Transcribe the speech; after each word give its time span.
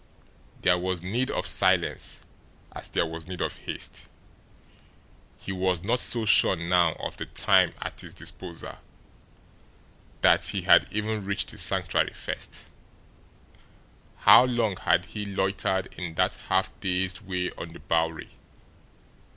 There 0.63 0.79
was 0.79 1.03
need 1.03 1.29
of 1.29 1.45
silence, 1.45 2.23
as 2.71 2.89
there 2.89 3.05
was 3.05 3.27
need 3.27 3.39
of 3.39 3.59
haste. 3.59 4.07
He 5.37 5.51
was 5.51 5.83
not 5.83 5.99
so 5.99 6.25
sure 6.25 6.55
now 6.55 6.93
of 6.93 7.17
the 7.17 7.27
time 7.27 7.75
at 7.79 8.01
his 8.01 8.15
disposal 8.15 8.79
that 10.21 10.45
he 10.45 10.63
had 10.63 10.87
even 10.89 11.23
reached 11.23 11.51
the 11.51 11.59
Sanctuary 11.59 12.13
FIRST. 12.13 12.67
How 14.21 14.43
long 14.45 14.75
had 14.77 15.05
he 15.05 15.23
loitered 15.23 15.85
in 15.95 16.15
that 16.15 16.33
half 16.49 16.71
dazed 16.79 17.21
way 17.23 17.51
on 17.51 17.73
the 17.73 17.79
Bowery? 17.79 18.29